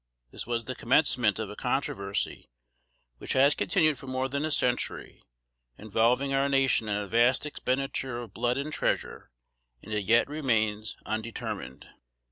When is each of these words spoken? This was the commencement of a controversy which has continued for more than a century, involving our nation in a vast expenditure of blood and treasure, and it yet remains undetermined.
This 0.31 0.47
was 0.47 0.65
the 0.65 0.73
commencement 0.73 1.37
of 1.37 1.51
a 1.51 1.55
controversy 1.55 2.49
which 3.19 3.33
has 3.33 3.53
continued 3.53 3.99
for 3.99 4.07
more 4.07 4.27
than 4.27 4.43
a 4.45 4.49
century, 4.49 5.21
involving 5.77 6.33
our 6.33 6.49
nation 6.49 6.89
in 6.89 6.97
a 6.97 7.07
vast 7.07 7.45
expenditure 7.45 8.17
of 8.19 8.33
blood 8.33 8.57
and 8.57 8.73
treasure, 8.73 9.29
and 9.83 9.93
it 9.93 10.05
yet 10.05 10.27
remains 10.27 10.97
undetermined. 11.05 11.87